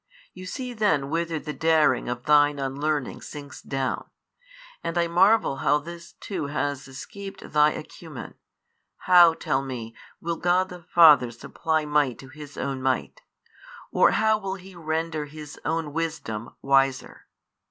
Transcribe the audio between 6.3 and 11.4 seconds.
has escaped thy acumen.: how (tell me) will God the Father